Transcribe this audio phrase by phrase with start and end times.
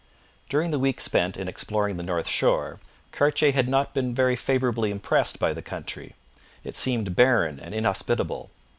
[0.49, 2.79] During the week spent in exploring the north shore,
[3.11, 6.15] Cartier had not been very favourably impressed by the country.
[6.63, 8.49] It seemed barren and inhospitable.